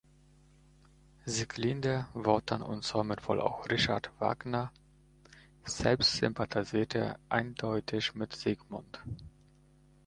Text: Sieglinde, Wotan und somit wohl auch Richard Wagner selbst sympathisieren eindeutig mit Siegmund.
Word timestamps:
Sieglinde, 1.25 2.07
Wotan 2.15 2.63
und 2.63 2.83
somit 2.83 3.27
wohl 3.29 3.39
auch 3.39 3.69
Richard 3.69 4.09
Wagner 4.17 4.71
selbst 5.63 6.13
sympathisieren 6.17 7.13
eindeutig 7.29 8.15
mit 8.15 8.35
Siegmund. 8.35 8.99